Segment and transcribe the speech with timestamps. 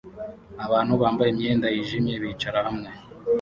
[0.65, 2.89] Abantu bambaye imyenda yijimye bicara hamwe